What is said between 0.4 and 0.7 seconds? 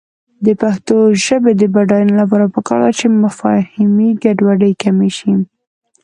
د